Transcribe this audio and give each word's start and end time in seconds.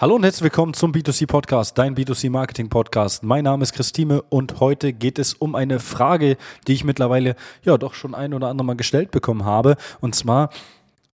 Hallo 0.00 0.14
und 0.14 0.22
herzlich 0.22 0.44
willkommen 0.44 0.72
zum 0.72 0.92
B2C 0.92 1.26
Podcast, 1.26 1.76
dein 1.76 1.94
B2C 1.94 2.30
Marketing 2.30 2.70
Podcast. 2.70 3.22
Mein 3.22 3.44
Name 3.44 3.62
ist 3.62 3.74
Christine 3.74 4.22
und 4.22 4.58
heute 4.58 4.94
geht 4.94 5.18
es 5.18 5.34
um 5.34 5.54
eine 5.54 5.78
Frage, 5.78 6.38
die 6.66 6.72
ich 6.72 6.84
mittlerweile 6.84 7.36
ja 7.64 7.76
doch 7.76 7.92
schon 7.92 8.14
ein 8.14 8.32
oder 8.32 8.48
andere 8.48 8.64
Mal 8.64 8.76
gestellt 8.76 9.10
bekommen 9.10 9.44
habe. 9.44 9.76
Und 10.00 10.14
zwar 10.14 10.48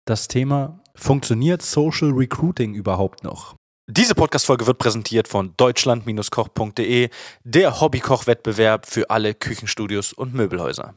das 0.04 0.26
Thema, 0.26 0.80
funktioniert 0.96 1.62
Social 1.62 2.10
Recruiting 2.10 2.74
überhaupt 2.74 3.22
noch? 3.22 3.54
Diese 3.86 4.16
Podcast-Folge 4.16 4.66
wird 4.66 4.78
präsentiert 4.78 5.28
von 5.28 5.54
deutschland-koch.de, 5.56 7.08
der 7.44 7.80
Hobbykoch-Wettbewerb 7.80 8.86
für 8.86 9.10
alle 9.10 9.34
Küchenstudios 9.34 10.12
und 10.12 10.34
Möbelhäuser. 10.34 10.94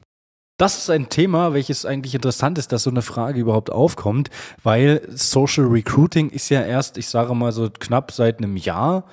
Das 0.57 0.77
ist 0.77 0.89
ein 0.89 1.09
Thema, 1.09 1.53
welches 1.53 1.85
eigentlich 1.85 2.15
interessant 2.15 2.57
ist, 2.57 2.71
dass 2.71 2.83
so 2.83 2.89
eine 2.89 3.01
Frage 3.01 3.41
überhaupt 3.41 3.69
aufkommt, 3.71 4.29
weil 4.63 5.01
Social 5.09 5.65
Recruiting 5.65 6.29
ist 6.29 6.47
ja 6.47 6.61
erst, 6.61 6.97
ich 6.97 7.09
sage 7.09 7.35
mal 7.35 7.51
so 7.51 7.69
knapp 7.69 8.13
seit 8.13 8.37
einem 8.37 8.55
Jahr 8.55 9.03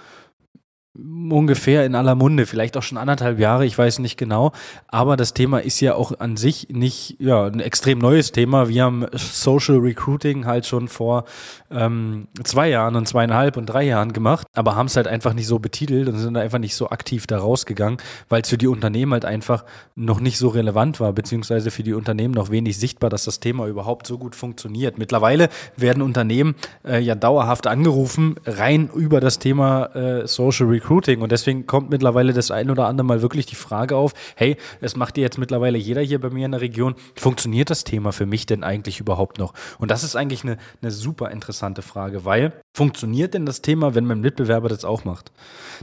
ungefähr 0.95 1.87
in 1.87 1.95
aller 1.95 2.15
Munde, 2.15 2.45
vielleicht 2.45 2.77
auch 2.77 2.83
schon 2.83 2.99
anderthalb 2.99 3.39
Jahre, 3.39 3.65
ich 3.65 3.79
weiß 3.79 3.99
nicht 4.01 4.19
genau. 4.19 4.53
Aber 4.89 5.17
das 5.17 5.33
Thema 5.33 5.59
ist 5.59 5.81
ja 5.81 5.95
auch 5.95 6.21
an 6.21 6.37
sich 6.37 6.69
nicht 6.69 7.17
ja, 7.19 7.47
ein 7.47 7.61
extrem 7.61 7.99
neues 7.99 8.33
Thema. 8.33 8.69
Wir 8.69 8.85
haben 8.85 9.07
Social 9.15 9.79
Recruiting 9.79 10.45
halt 10.45 10.67
schon 10.67 10.89
vor 10.89 11.25
ähm, 11.71 12.29
zwei 12.45 12.69
Jahren 12.69 12.95
und 12.95 13.09
zweieinhalb 13.09 13.57
und 13.57 13.67
drei 13.67 13.85
Jahren 13.85 14.13
gemacht, 14.13 14.47
aber 14.53 14.77
haben 14.77 14.87
es 14.87 14.97
halt 14.97 15.09
einfach 15.09 15.33
nicht 15.33 15.47
so 15.47 15.59
betitelt 15.59 16.09
und 16.09 16.19
sind 16.19 16.37
einfach 16.37 16.59
nicht 16.59 16.75
so 16.75 16.91
aktiv 16.91 17.27
da 17.27 17.39
rausgegangen, 17.39 17.99
weil 18.29 18.43
es 18.43 18.51
für 18.51 18.59
die 18.59 18.69
Unternehmen 18.69 19.13
halt 19.15 19.25
einfach 19.25 19.65
noch 19.95 20.21
nicht 20.21 20.37
so 20.37 20.49
relevant 20.49 21.01
war, 21.01 21.15
beziehungsweise 21.15 21.71
für 21.71 21.83
die 21.83 21.95
Unternehmen 21.95 22.35
noch 22.35 22.51
wenig 22.51 22.79
sichtbar, 22.79 23.09
dass 23.09 23.25
das 23.25 23.41
Thema 23.41 23.67
überhaupt 23.67 24.07
so 24.07 24.19
gut 24.19 24.37
funktioniert. 24.37 24.99
Mittlerweile 24.99 25.49
werden 25.75 26.03
Unternehmen 26.03 26.55
äh, 26.85 26.99
ja 26.99 27.15
dauerhaft 27.15 27.67
angerufen, 27.67 28.35
rein 28.45 28.91
über 28.95 29.21
das 29.21 29.39
Thema 29.39 29.87
äh, 29.97 30.27
Social 30.27 30.67
Recruiting 30.67 30.82
Recruiting. 30.83 31.23
Und 31.23 31.33
deswegen 31.33 31.67
kommt 31.67 31.91
mittlerweile 31.91 32.33
das 32.33 32.51
ein 32.51 32.71
oder 32.71 32.87
andere 32.87 33.07
Mal 33.07 33.23
wirklich 33.23 33.47
die 33.47 33.55
Frage 33.55 33.97
auf, 33.97 34.13
hey, 34.37 34.57
es 34.81 34.97
macht 34.97 35.17
dir 35.17 35.23
jetzt 35.23 35.39
mittlerweile 35.39 35.79
jeder 35.79 36.03
hier 36.03 36.21
bei 36.21 36.31
mir 36.31 36.47
in 36.47 36.53
der 36.53 36.61
Region, 36.61 36.95
funktioniert 37.17 37.71
das 37.71 37.85
Thema 37.85 38.13
für 38.13 38.27
mich 38.27 38.47
denn 38.47 38.65
eigentlich 38.65 39.01
überhaupt 39.01 39.39
noch? 39.39 39.55
Und 39.79 39.91
das 39.91 40.03
ist 40.03 40.17
eigentlich 40.17 40.43
eine, 40.45 40.59
eine 40.81 40.91
super 40.91 41.31
interessante 41.31 41.83
Frage, 41.83 42.25
weil 42.25 42.53
funktioniert 42.75 43.35
denn 43.35 43.47
das 43.47 43.63
Thema, 43.63 43.95
wenn 43.95 44.05
mein 44.05 44.21
Mitbewerber 44.21 44.69
das 44.69 44.85
auch 44.85 45.05
macht? 45.05 45.33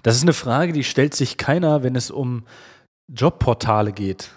Das 0.04 0.16
ist 0.16 0.24
eine 0.24 0.34
Frage, 0.34 0.74
die 0.74 0.84
stellt 0.84 1.16
sich 1.16 1.38
keiner, 1.38 1.84
wenn 1.84 1.96
es 1.96 2.12
um 2.12 2.44
Jobportale 3.08 3.92
geht. 3.92 4.32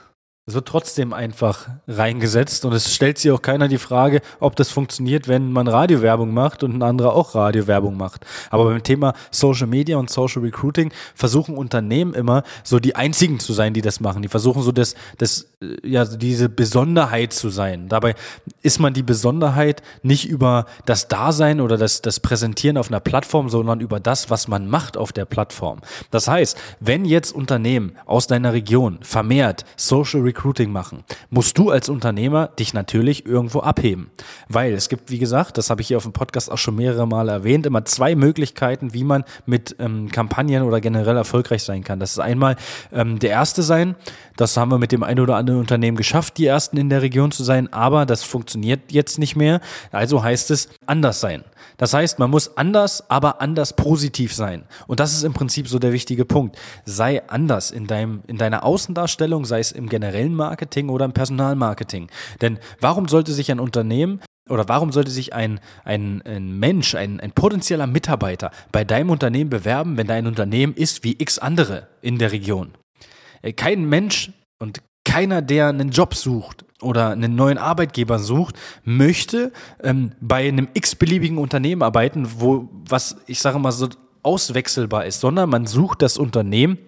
Es 0.45 0.55
wird 0.55 0.67
trotzdem 0.67 1.13
einfach 1.13 1.69
reingesetzt 1.87 2.65
und 2.65 2.73
es 2.73 2.93
stellt 2.93 3.17
sich 3.17 3.31
auch 3.31 3.43
keiner 3.43 3.69
die 3.69 3.79
Frage, 3.79 4.21
ob 4.41 4.57
das 4.57 4.73
funktioniert, 4.73 5.29
wenn 5.29 5.53
man 5.53 5.69
Radiowerbung 5.69 6.35
macht 6.35 6.65
und 6.65 6.75
ein 6.75 6.83
anderer 6.83 7.13
auch 7.13 7.37
Radiowerbung 7.37 7.97
macht. 7.97 8.27
Aber 8.51 8.65
beim 8.65 8.83
Thema 8.83 9.15
Social 9.31 9.69
Media 9.69 9.99
und 9.99 10.11
Social 10.11 10.43
Recruiting 10.43 10.93
versuchen 11.15 11.57
Unternehmen 11.57 12.13
immer 12.13 12.43
so 12.65 12.81
die 12.81 12.97
einzigen 12.97 13.39
zu 13.39 13.53
sein, 13.53 13.73
die 13.73 13.83
das 13.83 14.01
machen. 14.01 14.21
Die 14.21 14.29
versuchen 14.29 14.65
so 14.65 14.73
das, 14.73 14.97
das, 15.17 15.47
ja, 15.85 16.05
diese 16.05 16.49
Besonderheit 16.49 17.33
zu 17.33 17.49
sein. 17.49 17.89
Dabei 17.89 18.17
ist 18.63 18.81
man 18.81 18.95
die 18.95 19.05
Besonderheit 19.05 19.81
nicht 20.03 20.29
über 20.29 20.67
das 20.87 21.07
Dasein 21.07 21.61
oder 21.61 21.77
das, 21.77 22.03
das 22.03 22.19
Präsentieren 22.19 22.79
auf 22.79 22.89
einer 22.89 22.99
Plattform, 22.99 23.49
sondern 23.49 23.79
über 23.79 24.01
das, 24.01 24.29
was 24.29 24.49
man 24.49 24.67
macht 24.67 24.97
auf 24.97 25.13
der 25.13 25.25
Plattform. 25.25 25.83
Das 26.11 26.27
heißt, 26.27 26.59
wenn 26.81 27.05
jetzt 27.05 27.31
Unternehmen 27.31 27.93
aus 28.07 28.27
deiner 28.27 28.53
Region 28.53 28.99
vermehrt 29.03 29.65
Social 29.77 30.23
Recruiting 30.23 30.32
machen, 30.69 31.05
musst 31.31 31.59
du 31.59 31.71
als 31.71 31.89
Unternehmer 31.89 32.49
dich 32.49 32.75
natürlich 32.75 33.27
irgendwo 33.27 33.61
abheben. 33.61 34.11
Weil 34.49 34.73
es 34.73 34.89
gibt, 34.89 35.11
wie 35.11 35.19
gesagt, 35.19 35.59
das 35.59 35.71
habe 35.71 35.81
ich 35.81 35.89
hier 35.89 35.97
auf 35.97 36.03
dem 36.03 36.13
Podcast 36.13 36.51
auch 36.51 36.59
schon 36.59 36.77
mehrere 36.77 37.07
Male 37.07 37.33
erwähnt, 37.33 37.67
immer 37.67 37.85
zwei 37.85 38.15
Möglichkeiten, 38.15 38.95
wie 38.95 39.05
man 39.05 39.25
mit 39.47 39.77
ähm, 39.79 40.11
Kampagnen 40.11 40.63
oder 40.63 40.81
generell 40.81 41.17
erfolgreich 41.17 41.63
sein 41.63 41.85
kann. 41.85 42.01
Das 42.01 42.13
ist 42.13 42.19
einmal 42.19 42.57
ähm, 42.93 43.19
der 43.19 43.31
erste 43.31 43.63
sein, 43.63 43.97
das 44.37 44.57
haben 44.57 44.71
wir 44.71 44.79
mit 44.79 44.93
dem 44.93 45.03
einen 45.03 45.21
oder 45.21 45.37
anderen 45.37 45.61
Unternehmen 45.61 45.97
geschafft, 45.97 46.39
die 46.39 46.47
ersten 46.47 46.77
in 46.77 46.89
der 46.89 47.03
Region 47.03 47.33
zu 47.33 47.45
sein, 47.45 47.73
aber 47.73 48.07
das 48.07 48.23
funktioniert 48.23 48.93
jetzt 48.93 49.19
nicht 49.19 49.37
mehr. 49.37 49.61
Also 49.91 50.23
heißt 50.23 50.51
es 50.51 50.69
anders 50.87 51.21
sein. 51.21 51.45
Das 51.77 51.95
heißt, 51.95 52.19
man 52.19 52.31
muss 52.31 52.57
anders, 52.57 53.11
aber 53.11 53.41
anders 53.41 53.75
positiv 53.75 54.35
sein. 54.35 54.65
Und 54.87 55.01
das 55.01 55.13
ist 55.13 55.25
im 55.25 55.33
Prinzip 55.33 55.69
so 55.69 55.79
der 55.79 55.93
wichtige 55.93 56.25
Punkt. 56.25 56.57
Sei 56.85 57.27
anders 57.29 57.71
in 57.71 57.87
deinem, 57.87 58.23
in 58.27 58.39
deiner 58.39 58.65
Außendarstellung, 58.65 59.45
sei 59.45 59.61
es 59.61 59.73
im 59.73 59.89
generellen 59.89 60.22
Marketing 60.31 60.89
oder 60.89 61.05
im 61.05 61.13
Personalmarketing. 61.13 62.09
Denn 62.41 62.59
warum 62.81 63.09
sollte 63.09 63.33
sich 63.33 63.51
ein 63.51 63.61
Unternehmen 63.61 64.21
oder 64.49 64.69
warum 64.69 64.93
sollte 64.93 65.11
sich 65.11 65.35
ein, 65.35 65.61
ein, 65.85 66.23
ein 66.23 66.59
Mensch, 66.59 66.95
ein, 66.95 67.21
ein 67.21 67.33
potenzieller 67.33 67.87
Mitarbeiter 67.87 68.51
bei 68.73 68.85
deinem 68.85 69.11
Unternehmen 69.11 69.51
bewerben, 69.51 69.97
wenn 69.97 70.07
dein 70.07 70.27
Unternehmen 70.27 70.75
ist 70.75 71.05
wie 71.05 71.17
x 71.19 71.39
andere 71.39 71.89
in 72.01 72.19
der 72.19 72.33
Region? 72.33 72.73
Äh, 73.43 73.53
kein 73.53 73.85
Mensch 73.89 74.33
und 74.59 74.83
keiner, 75.05 75.43
der 75.43 75.69
einen 75.69 75.91
Job 75.91 76.15
sucht 76.15 76.65
oder 76.81 77.11
einen 77.11 77.35
neuen 77.35 77.59
Arbeitgeber 77.59 78.19
sucht, 78.19 78.57
möchte 78.85 79.53
ähm, 79.83 80.13
bei 80.21 80.49
einem 80.49 80.69
x-beliebigen 80.75 81.39
Unternehmen 81.39 81.83
arbeiten, 81.83 82.29
wo 82.39 82.69
was 82.89 83.17
ich 83.27 83.41
sage 83.41 83.59
mal 83.59 83.73
so 83.73 83.89
auswechselbar 84.23 85.07
ist, 85.07 85.21
sondern 85.21 85.51
man 85.51 85.67
sucht 85.67 86.03
das 86.03 86.17
Unternehmen, 86.17 86.79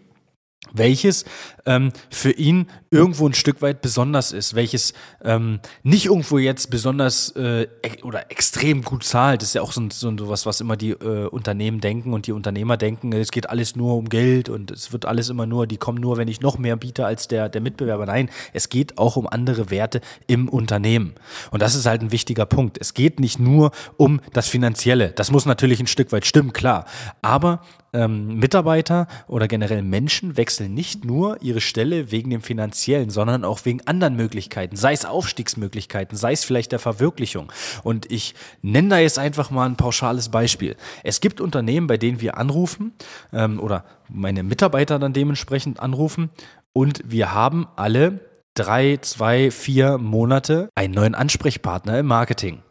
welches 0.73 1.25
ähm, 1.67 1.93
für 2.11 2.33
ihn 2.33 2.67
irgendwo 2.91 3.27
ein 3.27 3.35
Stück 3.35 3.63
weit 3.63 3.81
besonders 3.81 4.33
ist, 4.33 4.55
welches 4.55 4.93
ähm, 5.23 5.61
nicht 5.83 6.07
irgendwo 6.07 6.39
jetzt 6.39 6.71
besonders 6.71 7.31
äh, 7.37 7.67
oder 8.03 8.31
extrem 8.31 8.83
gut 8.83 9.05
zahlt. 9.05 9.43
Das 9.43 9.49
ist 9.49 9.55
ja 9.55 9.63
auch 9.63 9.73
so, 9.73 9.89
so 9.91 10.29
was, 10.29 10.47
was 10.47 10.61
immer 10.61 10.77
die 10.77 10.91
äh, 10.91 11.27
Unternehmen 11.27 11.81
denken 11.81 12.13
und 12.13 12.27
die 12.27 12.33
Unternehmer 12.33 12.77
denken, 12.77 13.13
es 13.13 13.31
geht 13.31 13.49
alles 13.49 13.77
nur 13.77 13.97
um 13.97 14.09
Geld 14.09 14.49
und 14.49 14.71
es 14.71 14.93
wird 14.93 15.07
alles 15.07 15.29
immer 15.29 15.47
nur, 15.47 15.67
die 15.67 15.77
kommen 15.77 16.01
nur, 16.01 16.17
wenn 16.17 16.29
ich 16.29 16.41
noch 16.41 16.59
mehr 16.59 16.77
biete 16.77 17.07
als 17.07 17.29
der, 17.29 17.49
der 17.49 17.61
Mitbewerber. 17.61 18.07
Nein, 18.07 18.31
es 18.53 18.69
geht 18.69 18.99
auch 18.99 19.17
um 19.17 19.27
andere 19.27 19.71
Werte 19.71 20.01
im 20.27 20.49
Unternehmen. 20.49 21.15
Und 21.51 21.63
das 21.63 21.75
ist 21.75 21.87
halt 21.87 22.03
ein 22.03 22.13
wichtiger 22.13 22.47
Punkt. 22.47 22.79
Es 22.81 22.95
geht 22.95 23.21
nicht 23.21 23.39
nur 23.39 23.73
um 23.97 24.21
das 24.33 24.49
Finanzielle. 24.49 25.11
Das 25.11 25.31
muss 25.31 25.47
natürlich 25.47 25.81
ein 25.81 25.87
Stück 25.87 26.13
weit 26.13 26.27
stimmen, 26.27 26.53
klar. 26.53 26.85
Aber 27.23 27.61
ähm, 27.95 28.37
Mitarbeiter 28.39 29.07
oder 29.27 29.49
generell 29.49 29.83
Menschen 29.83 30.37
wechseln 30.37 30.75
nicht 30.75 31.05
nur 31.05 31.41
ihre 31.41 31.61
Stelle 31.61 32.11
wegen 32.11 32.31
dem 32.31 32.43
finanziellen, 32.43 33.09
sondern 33.09 33.45
auch 33.45 33.65
wegen 33.65 33.81
anderen 33.87 34.17
Möglichkeiten, 34.17 34.77
sei 34.77 34.93
es 34.93 35.05
Aufstiegsmöglichkeiten, 35.05 36.19
sei 36.19 36.33
es 36.33 36.45
vielleicht 36.45 36.73
der 36.73 36.79
Verwirklichung. 36.79 37.51
Und 37.83 38.11
ich 38.11 38.35
nenne 38.61 38.89
da 38.89 38.99
jetzt 38.99 39.19
einfach 39.19 39.51
mal 39.51 39.67
ein 39.67 39.77
pauschales 39.77 40.29
Beispiel. 40.29 40.77
Es 41.03 41.21
gibt 41.21 41.41
Unternehmen, 41.41 41.87
bei 41.87 41.97
denen 41.97 42.21
wir 42.21 42.37
anrufen 42.37 42.93
ähm, 43.33 43.61
oder 43.61 43.85
meine 44.09 44.43
Mitarbeiter 44.43 44.99
dann 44.99 45.13
dementsprechend 45.13 45.81
anrufen 45.81 46.31
und 46.73 47.03
wir 47.05 47.33
haben 47.33 47.69
alle 47.77 48.21
drei, 48.55 48.99
zwei, 48.99 49.51
vier 49.51 49.99
Monate 49.99 50.69
einen 50.75 50.95
neuen 50.95 51.15
Ansprechpartner 51.15 52.01
im 52.01 52.07
Marketing. 52.07 52.63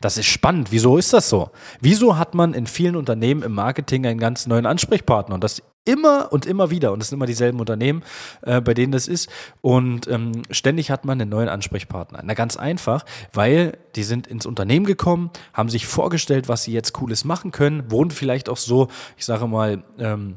Das 0.00 0.16
ist 0.16 0.26
spannend. 0.26 0.68
Wieso 0.70 0.96
ist 0.96 1.12
das 1.12 1.28
so? 1.28 1.50
Wieso 1.80 2.16
hat 2.16 2.34
man 2.34 2.54
in 2.54 2.66
vielen 2.66 2.96
Unternehmen 2.96 3.42
im 3.42 3.52
Marketing 3.52 4.06
einen 4.06 4.20
ganz 4.20 4.46
neuen 4.46 4.66
Ansprechpartner? 4.66 5.34
Und 5.34 5.42
das 5.42 5.62
immer 5.88 6.32
und 6.32 6.46
immer 6.46 6.70
wieder. 6.70 6.92
Und 6.92 7.00
das 7.00 7.08
sind 7.08 7.16
immer 7.16 7.26
dieselben 7.26 7.58
Unternehmen, 7.58 8.02
äh, 8.42 8.60
bei 8.60 8.74
denen 8.74 8.92
das 8.92 9.08
ist. 9.08 9.28
Und 9.62 10.06
ähm, 10.06 10.42
ständig 10.50 10.90
hat 10.90 11.04
man 11.04 11.20
einen 11.20 11.30
neuen 11.30 11.48
Ansprechpartner. 11.48 12.20
Na, 12.22 12.34
ganz 12.34 12.56
einfach, 12.56 13.04
weil 13.32 13.78
die 13.96 14.02
sind 14.02 14.26
ins 14.26 14.46
Unternehmen 14.46 14.86
gekommen, 14.86 15.30
haben 15.54 15.70
sich 15.70 15.86
vorgestellt, 15.86 16.48
was 16.48 16.64
sie 16.64 16.72
jetzt 16.72 16.92
Cooles 16.92 17.24
machen 17.24 17.52
können, 17.52 17.90
wurden 17.90 18.10
vielleicht 18.10 18.48
auch 18.48 18.58
so, 18.58 18.88
ich 19.16 19.24
sage 19.24 19.46
mal, 19.46 19.82
ähm, 19.98 20.36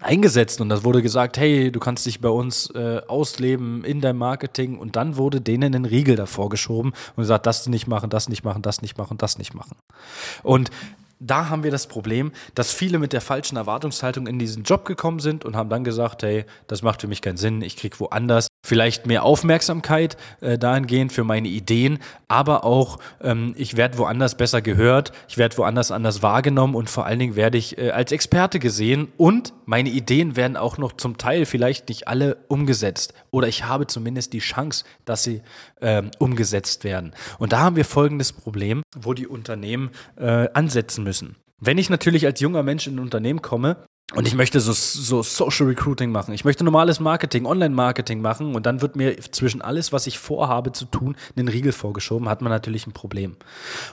eingesetzt 0.00 0.60
und 0.60 0.68
das 0.68 0.84
wurde 0.84 1.02
gesagt, 1.02 1.38
hey, 1.38 1.70
du 1.70 1.80
kannst 1.80 2.06
dich 2.06 2.20
bei 2.20 2.28
uns 2.28 2.70
äh, 2.74 3.00
ausleben 3.06 3.84
in 3.84 4.00
deinem 4.00 4.18
Marketing 4.18 4.78
und 4.78 4.96
dann 4.96 5.16
wurde 5.16 5.40
denen 5.40 5.74
ein 5.74 5.84
Riegel 5.84 6.16
davor 6.16 6.48
geschoben 6.48 6.92
und 7.16 7.22
gesagt, 7.22 7.46
das 7.46 7.66
nicht 7.68 7.86
machen, 7.86 8.10
das 8.10 8.28
nicht 8.28 8.44
machen, 8.44 8.62
das 8.62 8.82
nicht 8.82 8.98
machen, 8.98 9.18
das 9.18 9.38
nicht 9.38 9.54
machen. 9.54 9.76
Und 10.42 10.70
da 11.20 11.48
haben 11.48 11.62
wir 11.62 11.70
das 11.70 11.86
Problem, 11.86 12.32
dass 12.54 12.72
viele 12.72 12.98
mit 12.98 13.12
der 13.12 13.20
falschen 13.20 13.56
Erwartungshaltung 13.56 14.26
in 14.26 14.38
diesen 14.38 14.64
Job 14.64 14.84
gekommen 14.84 15.20
sind 15.20 15.44
und 15.44 15.56
haben 15.56 15.70
dann 15.70 15.84
gesagt, 15.84 16.22
hey, 16.22 16.44
das 16.66 16.82
macht 16.82 17.00
für 17.00 17.08
mich 17.08 17.22
keinen 17.22 17.36
Sinn, 17.36 17.62
ich 17.62 17.76
krieg 17.76 17.98
woanders 18.00 18.48
vielleicht 18.64 19.06
mehr 19.06 19.22
Aufmerksamkeit 19.22 20.16
äh, 20.40 20.58
dahingehend 20.58 21.12
für 21.12 21.22
meine 21.22 21.48
Ideen, 21.48 21.98
aber 22.28 22.64
auch 22.64 22.98
ähm, 23.22 23.54
ich 23.56 23.76
werde 23.76 23.98
woanders 23.98 24.36
besser 24.36 24.62
gehört, 24.62 25.12
ich 25.28 25.36
werde 25.36 25.56
woanders 25.58 25.92
anders 25.92 26.22
wahrgenommen 26.22 26.74
und 26.74 26.88
vor 26.88 27.04
allen 27.04 27.18
Dingen 27.18 27.36
werde 27.36 27.58
ich 27.58 27.78
äh, 27.78 27.90
als 27.90 28.10
Experte 28.10 28.58
gesehen 28.58 29.12
und 29.18 29.52
meine 29.66 29.90
Ideen 29.90 30.34
werden 30.34 30.56
auch 30.56 30.78
noch 30.78 30.92
zum 30.92 31.18
Teil 31.18 31.44
vielleicht 31.44 31.90
nicht 31.90 32.08
alle 32.08 32.38
umgesetzt 32.48 33.12
oder 33.30 33.46
ich 33.46 33.64
habe 33.64 33.86
zumindest 33.86 34.32
die 34.32 34.38
Chance, 34.38 34.84
dass 35.04 35.22
sie 35.22 35.42
ähm, 35.82 36.10
umgesetzt 36.18 36.84
werden. 36.84 37.12
Und 37.38 37.52
da 37.52 37.60
haben 37.60 37.76
wir 37.76 37.84
folgendes 37.84 38.32
Problem, 38.32 38.82
wo 38.96 39.12
die 39.12 39.26
Unternehmen 39.26 39.90
äh, 40.16 40.48
ansetzen 40.54 41.04
müssen. 41.04 41.36
Wenn 41.60 41.78
ich 41.78 41.90
natürlich 41.90 42.26
als 42.26 42.40
junger 42.40 42.62
Mensch 42.62 42.86
in 42.86 42.96
ein 42.96 43.00
Unternehmen 43.00 43.42
komme 43.42 43.76
und 44.14 44.28
ich 44.28 44.34
möchte 44.34 44.60
so, 44.60 44.72
so 44.72 45.22
Social 45.22 45.66
Recruiting 45.66 46.10
machen. 46.10 46.34
Ich 46.34 46.44
möchte 46.44 46.64
normales 46.64 47.00
Marketing, 47.00 47.46
Online-Marketing 47.46 48.20
machen. 48.20 48.54
Und 48.54 48.66
dann 48.66 48.80
wird 48.80 48.96
mir 48.96 49.16
zwischen 49.18 49.62
alles, 49.62 49.92
was 49.92 50.06
ich 50.06 50.18
vorhabe 50.18 50.72
zu 50.72 50.84
tun, 50.84 51.16
einen 51.36 51.48
Riegel 51.48 51.72
vorgeschoben. 51.72 52.28
Hat 52.28 52.40
man 52.40 52.50
natürlich 52.50 52.86
ein 52.86 52.92
Problem. 52.92 53.36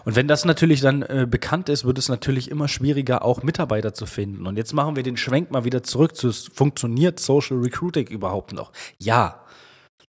Und 0.06 0.16
wenn 0.16 0.28
das 0.28 0.46
natürlich 0.46 0.82
dann 0.82 1.02
äh, 1.02 1.28
bekannt 1.30 1.70
ist, 1.70 1.86
wird 1.86 1.98
es 1.98 2.10
natürlich 2.10 2.52
immer 2.52 2.68
schwieriger, 2.68 3.26
auch 3.26 3.44
Mitarbeiter 3.44 3.94
zu 3.94 4.06
finden. 4.06 4.46
Und 4.46 4.58
jetzt 4.58 4.74
machen 4.74 4.96
wir 4.96 5.04
den 5.04 5.18
Schwenk 5.18 5.52
mal 5.52 5.64
wieder 5.64 5.84
zurück 5.84 6.16
zu, 6.16 6.32
funktioniert 6.32 7.20
Social 7.20 7.58
Recruiting 7.58 8.08
überhaupt 8.08 8.54
noch? 8.54 8.72
Ja, 9.00 9.42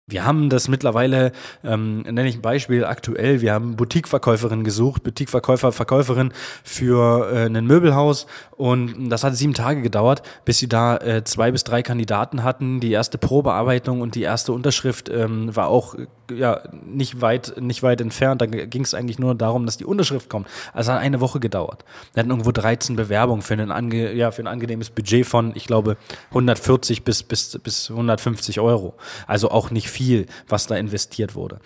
wir 0.09 0.25
haben 0.25 0.51
das 0.51 0.67
mittlerweile, 0.67 1.33
ähm, 1.63 2.01
nenne 2.03 2.29
ich 2.29 2.37
ein 2.37 2.43
Beispiel 2.43 2.85
aktuell, 2.85 3.41
wir 3.41 3.53
haben 3.53 3.77
Boutiqueverkäuferin 3.77 4.65
gesucht, 4.65 5.05
Boutiqueverkäufer, 5.05 5.71
Verkäuferin 5.71 6.33
für 6.65 7.31
äh, 7.33 7.47
ein 7.47 7.67
Möbelhaus 7.67 8.27
und 8.57 9.11
das 9.11 9.23
hat 9.23 9.37
sieben 9.37 9.55
Tage 9.55 9.81
gedauert, 9.81 10.23
bis 10.45 10.59
sie 10.59 10.69
da 10.69 10.97
äh, 10.97 11.25
zwei 11.25 11.53
bis 11.53 11.65
drei 11.65 11.83
Kandidaten 11.83 12.43
hatten. 12.43 12.81
Die 12.81 12.93
erste 12.93 13.17
Probearbeitung 13.19 14.01
und 14.01 14.15
die 14.15 14.23
erste 14.23 14.53
Unterschrift 14.53 15.09
ähm, 15.09 15.55
war 15.55 15.69
auch 15.69 15.95
ja 16.31 16.63
nicht 16.87 17.21
weit, 17.21 17.55
nicht 17.61 17.83
weit 17.83 18.01
entfernt. 18.01 18.41
Da 18.41 18.47
ging 18.47 18.83
es 18.83 18.95
eigentlich 18.95 19.19
nur 19.19 19.35
darum, 19.35 19.67
dass 19.67 19.77
die 19.77 19.85
Unterschrift 19.85 20.29
kommt. 20.29 20.47
Also 20.73 20.93
hat 20.93 21.01
eine 21.01 21.21
Woche 21.21 21.41
gedauert. 21.41 21.85
Wir 22.15 22.21
hatten 22.21 22.31
irgendwo 22.31 22.53
13 22.53 22.97
Bewerbungen 22.97 23.43
für 23.43 23.55
ein, 23.55 23.71
ange, 23.71 24.13
ja, 24.13 24.31
für 24.31 24.43
ein 24.43 24.47
angenehmes 24.47 24.91
Budget 24.91 25.27
von, 25.27 25.53
ich 25.55 25.67
glaube, 25.67 25.97
140 26.31 27.05
bis, 27.05 27.23
bis, 27.23 27.59
bis 27.63 27.91
150 27.91 28.61
Euro. 28.61 28.95
Also 29.27 29.51
auch 29.51 29.71
nicht 29.71 29.91
viel, 29.93 30.27
was 30.49 30.67
da 30.67 30.77
investiert 30.77 31.35
wurde. 31.35 31.61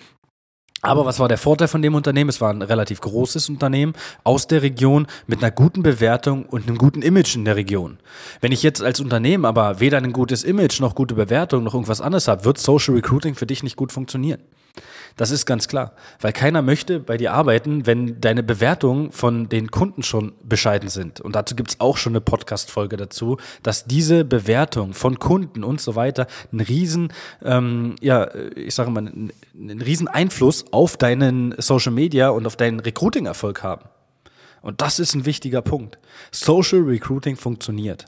Aber 0.82 1.06
was 1.06 1.18
war 1.18 1.28
der 1.28 1.38
Vorteil 1.38 1.68
von 1.68 1.82
dem 1.82 1.94
Unternehmen? 1.94 2.30
Es 2.30 2.40
war 2.40 2.52
ein 2.52 2.62
relativ 2.62 3.00
großes 3.00 3.48
Unternehmen 3.48 3.94
aus 4.24 4.46
der 4.46 4.62
Region 4.62 5.06
mit 5.26 5.42
einer 5.42 5.50
guten 5.50 5.82
Bewertung 5.82 6.44
und 6.44 6.68
einem 6.68 6.78
guten 6.78 7.02
Image 7.02 7.34
in 7.34 7.44
der 7.44 7.56
Region. 7.56 7.98
Wenn 8.40 8.52
ich 8.52 8.62
jetzt 8.62 8.82
als 8.82 9.00
Unternehmen 9.00 9.46
aber 9.46 9.80
weder 9.80 9.98
ein 9.98 10.12
gutes 10.12 10.44
Image 10.44 10.80
noch 10.80 10.94
gute 10.94 11.14
Bewertung 11.14 11.64
noch 11.64 11.74
irgendwas 11.74 12.00
anderes 12.00 12.28
habe, 12.28 12.44
wird 12.44 12.58
Social 12.58 12.94
Recruiting 12.94 13.34
für 13.34 13.46
dich 13.46 13.62
nicht 13.62 13.76
gut 13.76 13.90
funktionieren. 13.90 14.42
Das 15.16 15.30
ist 15.30 15.46
ganz 15.46 15.66
klar, 15.66 15.92
weil 16.20 16.32
keiner 16.32 16.60
möchte 16.60 17.00
bei 17.00 17.16
dir 17.16 17.32
arbeiten, 17.32 17.86
wenn 17.86 18.20
deine 18.20 18.42
Bewertungen 18.42 19.12
von 19.12 19.48
den 19.48 19.70
Kunden 19.70 20.02
schon 20.02 20.32
bescheiden 20.42 20.90
sind. 20.90 21.20
Und 21.20 21.34
dazu 21.34 21.56
gibt's 21.56 21.80
auch 21.80 21.96
schon 21.96 22.12
eine 22.12 22.20
Podcast-Folge 22.20 22.98
dazu, 22.98 23.38
dass 23.62 23.86
diese 23.86 24.24
Bewertung 24.24 24.92
von 24.92 25.18
Kunden 25.18 25.64
und 25.64 25.80
so 25.80 25.96
weiter 25.96 26.26
einen 26.52 26.60
riesen, 26.60 27.12
ähm, 27.42 27.96
ja, 28.00 28.28
ich 28.54 28.74
sage 28.74 28.90
mal, 28.90 29.00
einen, 29.06 29.32
einen 29.54 29.80
riesen 29.80 30.08
Einfluss 30.08 30.66
auf 30.70 30.98
deinen 30.98 31.54
Social 31.58 31.92
Media 31.92 32.28
und 32.28 32.46
auf 32.46 32.56
deinen 32.56 32.80
Recruiting-Erfolg 32.80 33.62
haben. 33.62 33.88
Und 34.60 34.82
das 34.82 34.98
ist 34.98 35.14
ein 35.14 35.24
wichtiger 35.24 35.62
Punkt. 35.62 35.98
Social 36.30 36.80
Recruiting 36.80 37.36
funktioniert. 37.36 38.04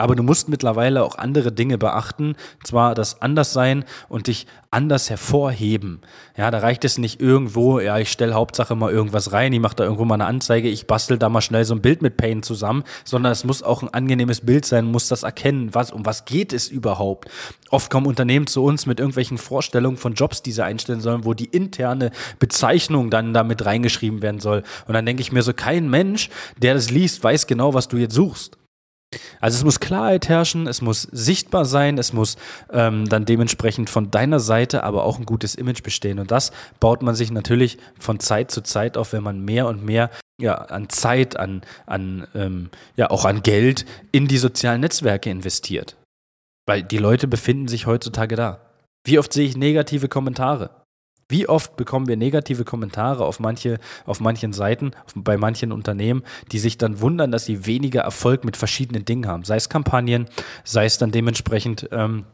Aber 0.00 0.16
du 0.16 0.22
musst 0.22 0.48
mittlerweile 0.48 1.04
auch 1.04 1.16
andere 1.16 1.52
Dinge 1.52 1.76
beachten, 1.76 2.34
zwar 2.64 2.94
das 2.94 3.20
Anderssein 3.20 3.84
und 4.08 4.28
dich 4.28 4.46
anders 4.70 5.10
hervorheben. 5.10 6.00
Ja, 6.38 6.50
da 6.50 6.58
reicht 6.58 6.86
es 6.86 6.96
nicht 6.96 7.20
irgendwo, 7.20 7.80
ja, 7.80 7.98
ich 7.98 8.10
stelle 8.10 8.32
Hauptsache 8.32 8.74
mal 8.76 8.90
irgendwas 8.90 9.32
rein, 9.32 9.52
ich 9.52 9.60
mache 9.60 9.76
da 9.76 9.84
irgendwo 9.84 10.06
mal 10.06 10.14
eine 10.14 10.24
Anzeige, 10.24 10.68
ich 10.68 10.86
bastel 10.86 11.18
da 11.18 11.28
mal 11.28 11.42
schnell 11.42 11.66
so 11.66 11.74
ein 11.74 11.82
Bild 11.82 12.00
mit 12.00 12.16
Paint 12.16 12.46
zusammen, 12.46 12.84
sondern 13.04 13.32
es 13.32 13.44
muss 13.44 13.62
auch 13.62 13.82
ein 13.82 13.92
angenehmes 13.92 14.40
Bild 14.40 14.64
sein, 14.64 14.86
muss 14.86 15.08
das 15.08 15.22
erkennen, 15.22 15.74
was, 15.74 15.90
um 15.90 16.06
was 16.06 16.24
geht 16.24 16.54
es 16.54 16.68
überhaupt. 16.68 17.28
Oft 17.68 17.90
kommen 17.90 18.06
Unternehmen 18.06 18.46
zu 18.46 18.64
uns 18.64 18.86
mit 18.86 19.00
irgendwelchen 19.00 19.36
Vorstellungen 19.36 19.98
von 19.98 20.14
Jobs, 20.14 20.40
die 20.42 20.52
sie 20.52 20.64
einstellen 20.64 21.00
sollen, 21.02 21.26
wo 21.26 21.34
die 21.34 21.44
interne 21.44 22.10
Bezeichnung 22.38 23.10
dann 23.10 23.34
damit 23.34 23.66
reingeschrieben 23.66 24.22
werden 24.22 24.40
soll. 24.40 24.62
Und 24.86 24.94
dann 24.94 25.04
denke 25.04 25.20
ich 25.20 25.30
mir 25.30 25.42
so, 25.42 25.52
kein 25.52 25.90
Mensch, 25.90 26.30
der 26.56 26.72
das 26.72 26.90
liest, 26.90 27.22
weiß 27.22 27.46
genau, 27.46 27.74
was 27.74 27.88
du 27.88 27.98
jetzt 27.98 28.14
suchst. 28.14 28.59
Also 29.40 29.58
es 29.58 29.64
muss 29.64 29.80
Klarheit 29.80 30.28
herrschen, 30.28 30.66
es 30.66 30.82
muss 30.82 31.02
sichtbar 31.02 31.64
sein, 31.64 31.98
es 31.98 32.12
muss 32.12 32.36
ähm, 32.72 33.08
dann 33.08 33.24
dementsprechend 33.24 33.90
von 33.90 34.10
deiner 34.10 34.38
Seite 34.38 34.84
aber 34.84 35.04
auch 35.04 35.18
ein 35.18 35.26
gutes 35.26 35.56
Image 35.56 35.82
bestehen. 35.82 36.18
Und 36.20 36.30
das 36.30 36.52
baut 36.78 37.02
man 37.02 37.14
sich 37.14 37.32
natürlich 37.32 37.78
von 37.98 38.20
Zeit 38.20 38.50
zu 38.50 38.62
Zeit 38.62 38.96
auf, 38.96 39.12
wenn 39.12 39.22
man 39.22 39.44
mehr 39.44 39.66
und 39.66 39.84
mehr 39.84 40.10
ja, 40.40 40.54
an 40.54 40.88
Zeit, 40.88 41.36
an, 41.36 41.62
an 41.86 42.26
ähm, 42.34 42.70
ja 42.96 43.10
auch 43.10 43.24
an 43.24 43.42
Geld 43.42 43.84
in 44.12 44.28
die 44.28 44.38
sozialen 44.38 44.80
Netzwerke 44.80 45.28
investiert. 45.28 45.96
Weil 46.66 46.82
die 46.82 46.98
Leute 46.98 47.26
befinden 47.26 47.66
sich 47.66 47.86
heutzutage 47.86 48.36
da. 48.36 48.60
Wie 49.04 49.18
oft 49.18 49.32
sehe 49.32 49.46
ich 49.46 49.56
negative 49.56 50.08
Kommentare? 50.08 50.79
Wie 51.30 51.48
oft 51.48 51.76
bekommen 51.76 52.08
wir 52.08 52.16
negative 52.16 52.64
Kommentare 52.64 53.24
auf 53.24 53.40
manche, 53.40 53.78
auf 54.04 54.20
manchen 54.20 54.52
Seiten, 54.52 54.90
auf, 55.06 55.12
bei 55.14 55.36
manchen 55.36 55.72
Unternehmen, 55.72 56.22
die 56.52 56.58
sich 56.58 56.76
dann 56.76 57.00
wundern, 57.00 57.30
dass 57.30 57.46
sie 57.46 57.66
weniger 57.66 58.02
Erfolg 58.02 58.44
mit 58.44 58.56
verschiedenen 58.56 59.04
Dingen 59.04 59.26
haben, 59.26 59.44
sei 59.44 59.56
es 59.56 59.68
Kampagnen, 59.68 60.28
sei 60.64 60.84
es 60.84 60.98
dann 60.98 61.12
dementsprechend 61.12 61.88
ähm, 61.92 62.26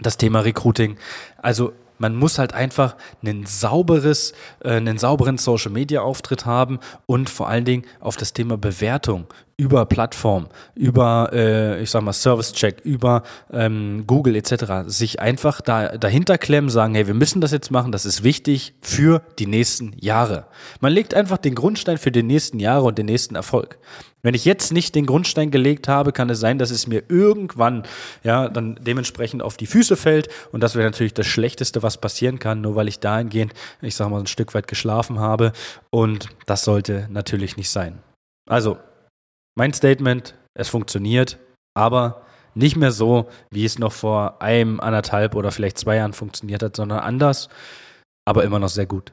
das 0.00 0.18
Thema 0.18 0.40
Recruiting. 0.40 0.96
Also 1.38 1.72
man 1.98 2.14
muss 2.14 2.38
halt 2.38 2.52
einfach 2.52 2.96
einen 3.22 3.46
sauberes, 3.46 4.34
äh, 4.62 4.72
einen 4.72 4.98
sauberen 4.98 5.38
Social 5.38 5.72
Media 5.72 6.02
Auftritt 6.02 6.46
haben 6.46 6.78
und 7.06 7.30
vor 7.30 7.48
allen 7.48 7.64
Dingen 7.64 7.84
auf 8.00 8.16
das 8.16 8.32
Thema 8.32 8.58
Bewertung 8.58 9.26
über 9.58 9.86
Plattform, 9.86 10.48
über, 10.74 11.30
äh, 11.32 11.82
ich 11.82 11.90
sag 11.90 12.02
mal, 12.02 12.12
Service-Check, 12.12 12.82
über 12.84 13.22
ähm, 13.50 14.04
Google 14.06 14.36
etc. 14.36 14.84
sich 14.86 15.18
einfach 15.20 15.62
da, 15.62 15.96
dahinter 15.96 16.36
klemmen, 16.36 16.68
sagen, 16.68 16.94
hey, 16.94 17.06
wir 17.06 17.14
müssen 17.14 17.40
das 17.40 17.52
jetzt 17.52 17.70
machen, 17.70 17.90
das 17.90 18.04
ist 18.04 18.22
wichtig 18.22 18.74
für 18.82 19.22
die 19.38 19.46
nächsten 19.46 19.94
Jahre. 19.98 20.46
Man 20.80 20.92
legt 20.92 21.14
einfach 21.14 21.38
den 21.38 21.54
Grundstein 21.54 21.96
für 21.96 22.12
die 22.12 22.22
nächsten 22.22 22.58
Jahre 22.58 22.84
und 22.84 22.98
den 22.98 23.06
nächsten 23.06 23.34
Erfolg. 23.34 23.78
Wenn 24.22 24.34
ich 24.34 24.44
jetzt 24.44 24.74
nicht 24.74 24.94
den 24.94 25.06
Grundstein 25.06 25.50
gelegt 25.50 25.88
habe, 25.88 26.12
kann 26.12 26.28
es 26.28 26.40
sein, 26.40 26.58
dass 26.58 26.70
es 26.70 26.86
mir 26.86 27.04
irgendwann 27.08 27.84
ja 28.24 28.50
dann 28.50 28.78
dementsprechend 28.82 29.42
auf 29.42 29.56
die 29.56 29.66
Füße 29.66 29.96
fällt 29.96 30.28
und 30.52 30.62
das 30.62 30.74
wäre 30.74 30.84
natürlich 30.84 31.14
das 31.14 31.28
Schlechteste, 31.28 31.82
was 31.82 31.98
passieren 31.98 32.38
kann, 32.38 32.60
nur 32.60 32.76
weil 32.76 32.88
ich 32.88 33.00
dahingehend, 33.00 33.54
ich 33.80 33.94
sag 33.94 34.10
mal, 34.10 34.20
ein 34.20 34.26
Stück 34.26 34.52
weit 34.54 34.68
geschlafen 34.68 35.18
habe 35.18 35.52
und 35.88 36.28
das 36.44 36.64
sollte 36.64 37.08
natürlich 37.10 37.56
nicht 37.56 37.70
sein. 37.70 38.00
Also 38.48 38.76
mein 39.56 39.72
Statement, 39.72 40.34
es 40.54 40.68
funktioniert, 40.68 41.38
aber 41.74 42.22
nicht 42.54 42.76
mehr 42.76 42.92
so, 42.92 43.28
wie 43.50 43.64
es 43.64 43.78
noch 43.78 43.92
vor 43.92 44.40
einem, 44.40 44.80
anderthalb 44.80 45.34
oder 45.34 45.52
vielleicht 45.52 45.78
zwei 45.78 45.96
Jahren 45.96 46.12
funktioniert 46.12 46.62
hat, 46.62 46.76
sondern 46.76 47.00
anders, 47.00 47.48
aber 48.26 48.44
immer 48.44 48.58
noch 48.58 48.68
sehr 48.68 48.86
gut. 48.86 49.12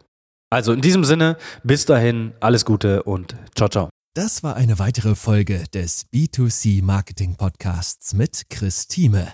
Also 0.50 0.72
in 0.72 0.82
diesem 0.82 1.04
Sinne, 1.04 1.38
bis 1.64 1.86
dahin, 1.86 2.34
alles 2.40 2.64
Gute 2.64 3.04
und 3.04 3.36
ciao, 3.56 3.70
ciao. 3.70 3.90
Das 4.16 4.44
war 4.44 4.56
eine 4.56 4.78
weitere 4.78 5.16
Folge 5.16 5.64
des 5.74 6.06
B2C 6.14 6.84
Marketing 6.84 7.36
Podcasts 7.36 8.14
mit 8.14 8.44
Chris 8.50 8.88
Thieme. 8.88 9.34